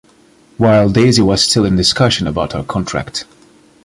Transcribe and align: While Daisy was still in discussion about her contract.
While 0.57 0.89
Daisy 0.89 1.21
was 1.21 1.43
still 1.43 1.63
in 1.63 1.75
discussion 1.75 2.25
about 2.25 2.53
her 2.53 2.63
contract. 2.63 3.25